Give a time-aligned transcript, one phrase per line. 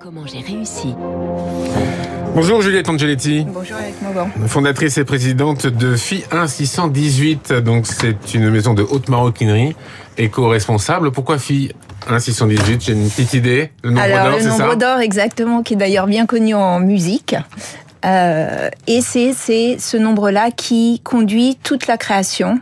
[0.00, 0.94] Comment j'ai réussi
[2.34, 3.46] Bonjour Juliette Angeletti.
[3.48, 4.28] Bonjour Eric Mauban.
[4.46, 7.52] Fondatrice et présidente de FI 1618.
[7.52, 9.74] Donc c'est une maison de haute maroquinerie
[10.18, 11.10] éco-responsable.
[11.10, 11.72] Pourquoi FI
[12.10, 13.70] 1618 J'ai une petite idée.
[13.82, 14.56] Le nombre d'or, c'est ça?
[14.56, 17.36] Le nombre d'or, exactement, qui est d'ailleurs bien connu en musique.
[18.04, 22.60] Euh, et c'est ce nombre-là qui conduit toute la création.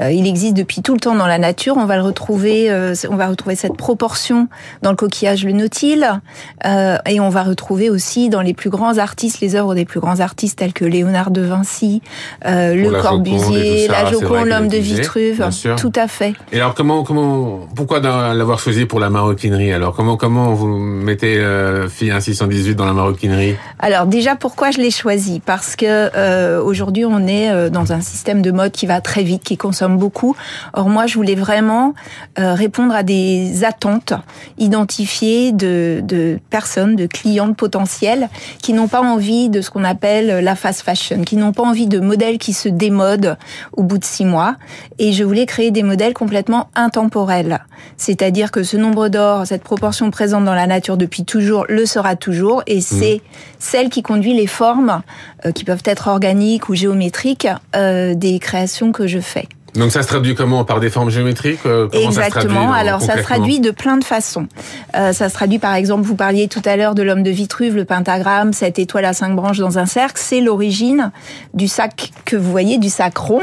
[0.00, 1.76] Euh, il existe depuis tout le temps dans la nature.
[1.76, 4.48] On va le retrouver, euh, on va retrouver cette proportion
[4.82, 6.20] dans le coquillage le nautile,
[6.64, 10.00] euh, et on va retrouver aussi dans les plus grands artistes, les œuvres des plus
[10.00, 12.02] grands artistes tels que Léonard de Vinci,
[12.44, 15.44] le Corbusier, la Joconde, l'homme de Vitruve,
[15.76, 16.34] tout à fait.
[16.52, 19.72] Et alors comment, comment, pourquoi l'avoir choisi pour la maroquinerie?
[19.72, 23.56] Alors comment, comment vous mettez euh, fille 618 dans la maroquinerie?
[23.78, 25.40] Alors déjà pourquoi je l'ai choisi?
[25.44, 29.56] Parce que aujourd'hui on est dans un système de mode qui va très vite, qui
[29.56, 30.34] consomme beaucoup.
[30.72, 31.94] Or moi, je voulais vraiment
[32.38, 34.14] euh, répondre à des attentes
[34.58, 38.28] identifiées de, de personnes, de clients potentiels
[38.62, 41.86] qui n'ont pas envie de ce qu'on appelle la fast fashion, qui n'ont pas envie
[41.86, 43.36] de modèles qui se démodent
[43.72, 44.56] au bout de six mois.
[44.98, 47.60] Et je voulais créer des modèles complètement intemporels.
[47.96, 52.16] C'est-à-dire que ce nombre d'or, cette proportion présente dans la nature depuis toujours, le sera
[52.16, 52.62] toujours.
[52.66, 52.80] Et mmh.
[52.80, 53.20] c'est
[53.58, 55.02] celle qui conduit les formes,
[55.44, 59.48] euh, qui peuvent être organiques ou géométriques, euh, des créations que je fais.
[59.76, 60.64] Donc ça se traduit comment?
[60.64, 62.72] Par des formes géométriques euh, Exactement.
[62.72, 64.48] Alors ça se traduit de plein de façons.
[64.96, 67.76] Euh, ça se traduit par exemple, vous parliez tout à l'heure de l'homme de Vitruve,
[67.76, 71.12] le pentagramme, cette étoile à cinq branches dans un cercle, c'est l'origine
[71.54, 73.42] du sac que vous voyez, du sac rond.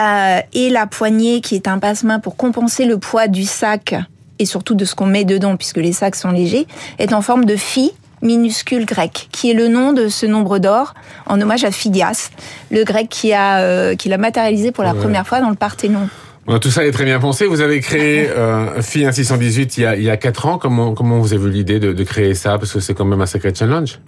[0.00, 3.94] Euh, et la poignée qui est un passe-main pour compenser le poids du sac
[4.38, 6.66] et surtout de ce qu'on met dedans puisque les sacs sont légers,
[6.98, 10.94] est en forme de phi minuscule grec, qui est le nom de ce nombre d'or
[11.26, 12.30] en hommage à Phidias,
[12.70, 16.08] le grec qui a euh, qui l'a matérialisé pour la première fois dans le Parthénon.
[16.60, 17.46] tout ça est très bien pensé.
[17.46, 20.58] Vous avez créé euh, Phi 1618 il y a il y a quatre ans.
[20.58, 22.58] Comment comment vous avez eu l'idée de, de créer ça?
[22.58, 24.00] Parce que c'est quand même un sacré challenge.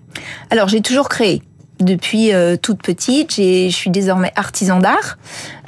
[0.50, 1.42] Alors j'ai toujours créé
[1.80, 3.34] depuis euh, toute petite.
[3.36, 5.18] Je suis désormais artisan d'art.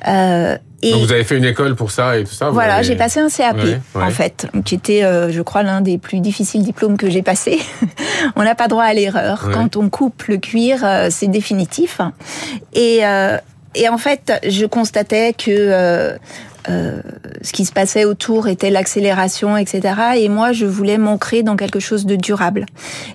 [0.07, 2.97] Euh, et Donc vous avez fait une école pour ça et tout ça Voilà, j'ai
[2.97, 3.59] passé un CAP
[3.95, 7.59] en fait, qui était, euh, je crois, l'un des plus difficiles diplômes que j'ai passé.
[8.37, 9.51] on n'a pas droit à l'erreur.
[9.53, 12.01] Quand on coupe le cuir, euh, c'est définitif.
[12.73, 13.37] Et, euh,
[13.75, 16.17] et en fait, je constatais que
[16.69, 17.01] euh,
[17.43, 19.95] ce qui se passait autour était l'accélération, etc.
[20.17, 22.67] Et moi, je voulais m'ancrer dans quelque chose de durable.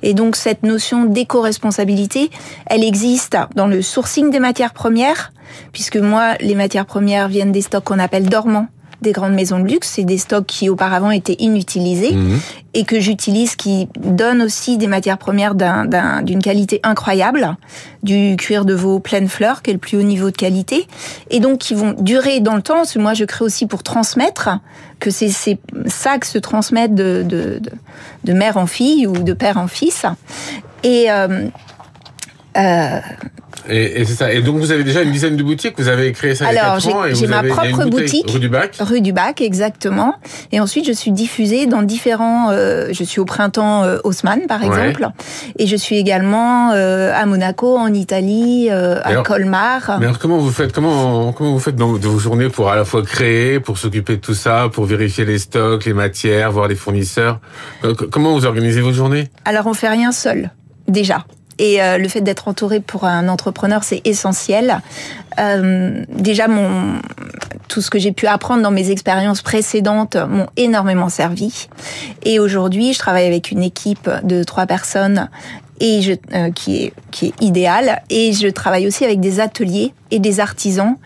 [0.02, 2.30] Et donc, cette notion d'éco-responsabilité,
[2.66, 5.32] elle existe dans le sourcing des matières premières,
[5.74, 8.68] puisque moi, les matières premières viennent des stocks qu'on appelle dormants
[9.02, 9.90] des grandes maisons de luxe.
[9.96, 12.40] C'est des stocks qui auparavant étaient inutilisés mhm.
[12.74, 17.56] et que j'utilise, qui donnent aussi des matières premières d'une qualité incroyable,
[18.04, 20.88] du cuir de veau pleine fleur, qui est le plus haut niveau de qualité,
[21.30, 22.76] et donc qui vont durer dans le temps.
[22.76, 24.50] Parce que moi, je crée aussi pour transmettre,
[25.00, 27.60] que ces, ces sacs se transmettent de, de,
[28.24, 30.06] de, mère en fille ou de père en fils.
[30.84, 31.48] Et euh,
[32.58, 33.00] euh,
[33.70, 34.32] et, et c'est ça.
[34.34, 35.76] Et donc vous avez déjà une dizaine de boutiques.
[35.78, 37.04] Vous avez créé ça Alors, il y a 4 ans.
[37.14, 38.30] j'ai ma propre boutique.
[38.32, 38.78] Rue du Bac.
[38.80, 40.16] Rue du Bac, exactement.
[40.52, 42.52] Et ensuite, je suis diffusée dans différents.
[42.52, 45.08] Euh, je suis au printemps euh, Haussmann, par exemple.
[45.58, 49.98] Et je suis également euh, à Monaco, en Italie, euh, à Colmar.
[50.00, 52.86] Mais alors comment vous faites Comment comment vous faites dans vos journées pour à la
[52.86, 56.76] fois créer, pour s'occuper de tout ça, pour vérifier les stocks, les matières, voir les
[56.76, 57.40] fournisseurs?
[58.12, 59.30] Comment vous organisez vos journées?
[59.46, 60.52] Alors on fait rien seul
[60.88, 61.26] déjà.
[61.58, 64.82] Et euh, le fait d'être entouré pour un entrepreneur, c'est essentiel.
[65.40, 67.00] Euh, déjà, mon,
[67.68, 71.68] tout ce que j'ai pu apprendre dans mes expériences précédentes m'ont énormément servi.
[72.24, 75.30] Et aujourd'hui, je travaille avec une équipe de trois personnes
[75.80, 78.02] et je, euh, qui est qui est idéale.
[78.10, 80.98] Et je travaille aussi avec des ateliers et des artisans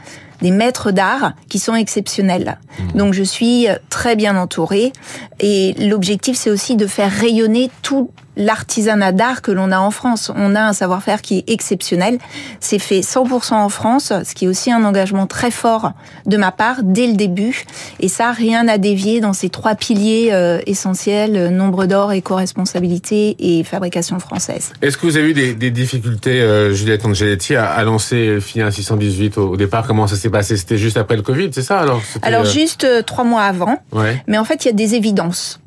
[0.42, 2.60] des maîtres d'art qui sont exceptionnels.
[2.80, 2.98] Mmh.
[2.98, 4.94] Donc je suis très bien entourée
[5.42, 10.32] et l'objectif c'est aussi de faire rayonner tout l'artisanat d'art que l'on a en France.
[10.36, 12.18] On a un savoir-faire qui est exceptionnel.
[12.60, 15.92] C'est fait 100% en France, ce qui est aussi un engagement très fort
[16.26, 17.66] de ma part dès le début.
[18.00, 23.36] Et ça, rien n'a dévié dans ces trois piliers euh, essentiels, euh, nombre d'or, éco-responsabilité
[23.40, 24.72] et fabrication française.
[24.82, 28.72] Est-ce que vous avez eu des, des difficultés, euh, Juliette Angeletti, à, à lancer FIA
[28.72, 29.86] 618 au, départ?
[29.86, 30.56] Comment ça s'est passé?
[30.56, 33.78] C'était juste après le Covid, c'est ça Alors, alors juste trois mois avant.
[33.92, 34.24] Ouais.
[34.28, 35.60] Mais en fait, il y a des évidences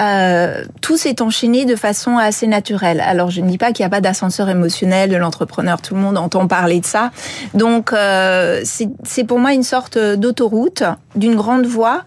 [0.00, 3.00] euh, tout s'est enchaîné de façon assez naturelle.
[3.00, 6.00] Alors je ne dis pas qu'il n'y a pas d'ascenseur émotionnel de l'entrepreneur, tout le
[6.00, 7.10] monde entend parler de ça.
[7.54, 10.82] Donc euh, c'est pour moi une sorte d'autoroute,
[11.16, 12.02] d'une grande voie,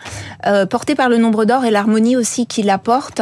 [0.48, 3.22] euh, portée par le nombre d'or et l'harmonie aussi qui la porte,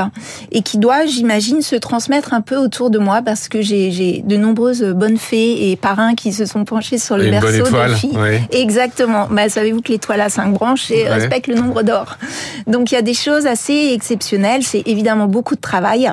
[0.52, 4.38] et qui doit, j'imagine, se transmettre un peu autour de moi, parce que j'ai de
[4.38, 8.18] nombreuses bonnes fées et parrains qui se sont penchés sur le berceau de filles.
[8.52, 9.28] Exactement.
[9.30, 12.18] Bah, Savez-vous que l'étoile a cinq branches et respecte le nombre d'or.
[12.68, 16.12] Donc il y a des choses assez exceptionnelles c'est évidemment beaucoup de travail,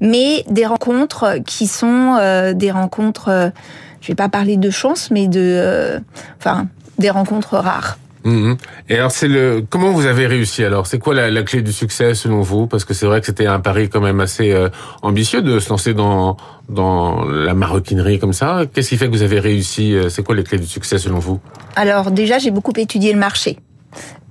[0.00, 3.52] mais des rencontres qui sont des rencontres,
[4.00, 6.00] je vais pas parler de chance, mais de,
[6.38, 6.66] enfin,
[6.98, 7.98] des rencontres rares.
[8.24, 8.56] Mhm.
[8.88, 10.86] Et alors, c'est le comment vous avez réussi alors?
[10.86, 12.66] C'est quoi la, clé du succès selon vous?
[12.66, 14.68] Parce que c'est vrai que c'était un pari quand même assez euh,
[15.02, 16.36] ambitieux de se lancer dans
[16.68, 18.62] dans la maroquinerie comme ça.
[18.72, 21.18] Qu'est-ce qui fait que vous avez réussi euh, C'est quoi les clés du succès selon
[21.18, 21.40] vous?
[21.76, 23.58] Alors déjà, j'ai beaucoup étudié le marché.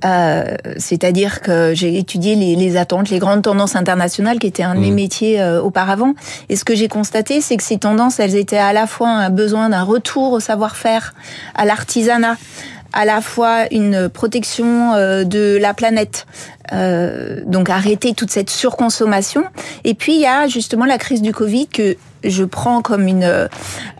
[0.06, 4.76] Euh, c'est-à-dire que j'ai étudié les, les, attentes, les grandes tendances internationales qui étaient un
[4.76, 4.96] de mes mhm.
[4.96, 6.14] métiers auparavant.
[6.48, 9.30] Et ce que j'ai constaté, c'est que ces tendances, elles étaient à la fois un
[9.30, 11.14] besoin d'un retour au savoir-faire,
[11.56, 12.38] à l'artisanat,
[12.94, 16.26] à la fois une protection euh, de la planète,
[16.74, 19.44] euh, donc arrêter toute cette surconsommation.
[19.84, 23.24] Et puis il y a justement la crise du Covid que je prends comme une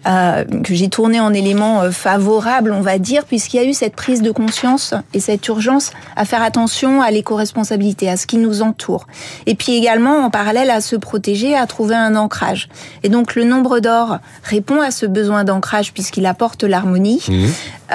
[0.08, 3.74] euh, que j'ai tourné en élément euh, favorable, on va dire, puisqu'il y a eu
[3.74, 8.38] cette prise de conscience et cette urgence à faire attention à l'éco-responsabilité, à ce qui
[8.38, 9.08] nous entoure.
[9.46, 12.70] Et puis également, en parallèle, à se protéger, à trouver un ancrage.
[13.04, 17.24] Et donc le nombre d'or répond à ce besoin d'ancrage puisqu'il apporte l'harmonie.
[17.28, 17.46] Mmh.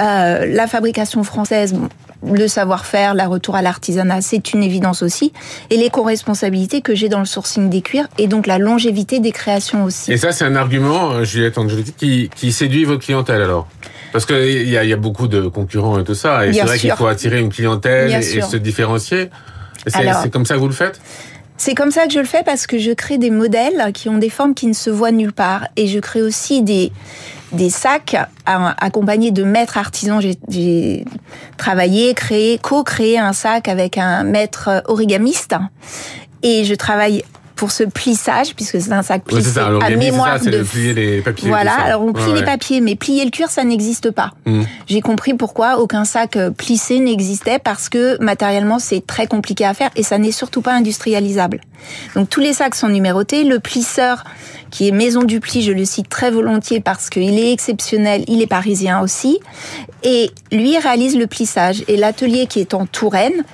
[0.01, 1.73] Euh, la fabrication française,
[2.33, 5.33] le savoir-faire, la retour à l'artisanat, c'est une évidence aussi.
[5.69, 9.83] Et l'éco-responsabilité que j'ai dans le sourcing des cuirs et donc la longévité des créations
[9.83, 10.11] aussi.
[10.11, 11.55] Et ça, c'est un argument, euh, Juliette
[11.95, 13.67] qui séduit votre clientèle alors
[14.15, 16.77] parce qu'il y a, y a beaucoup de concurrents et tout ça, et c'est vrai
[16.77, 19.29] qu'il faut attirer une clientèle et, se différencier.
[19.87, 21.01] C'est comme ça que vous le faites?
[21.57, 24.17] C'est comme ça que je le fais parce que je crée des modèles qui ont
[24.17, 25.67] des formes qui ne se voient nulle part.
[25.75, 26.93] Et je crée aussi des,
[27.55, 28.15] des sacs
[28.45, 30.21] accompagnés de maîtres artisans.
[30.49, 31.05] J'ai
[31.57, 35.55] travaillé, créé, co-créé un sac avec un maître origamiste.
[36.43, 37.23] Et je travaille
[37.55, 41.47] pour ce plissage, puisque c'est un sac plissé à mémoire ça, de plier les papiers.
[41.47, 44.31] Voilà, alors on plie les papiers, mais plier le cuir, ça n'existe pas.
[44.45, 44.63] Hmm.
[44.87, 49.73] J'ai compris pourquoi aucun sac euh, plissé n'existait parce que matériellement c'est très compliqué à
[49.73, 51.61] faire et ça n'est surtout pas industrialisable.
[52.15, 53.43] Donc tous les sacs sont numérotés.
[53.43, 54.25] Le plisseur,
[54.75, 58.41] qui est Maison du Pli, je le cite très volontiers parce qu'il est exceptionnel, il
[58.41, 59.39] est parisien aussi,
[60.03, 61.85] et lui réalise le plissage.
[61.87, 63.45] Et l'atelier qui est en Touraine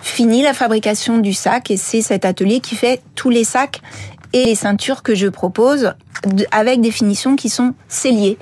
[0.00, 3.82] fini la fabrication du sac et c'est cet atelier qui fait tous les sacs
[4.32, 5.92] et les ceintures que je propose
[6.50, 8.38] avec des finitions qui sont celliées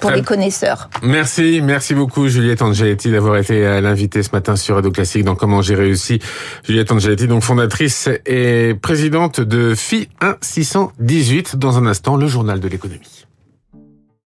[0.00, 0.88] pour les connaisseurs.
[1.02, 5.34] Merci, merci beaucoup Juliette Angeletti d'avoir été euh, l'invitée ce matin sur Radio Classique dans
[5.34, 6.20] Comment j'ai réussi.
[6.64, 11.56] Juliette Angeletti, donc fondatrice et présidente de FI 1618.
[11.56, 13.26] Dans un instant, le journal de l'économie.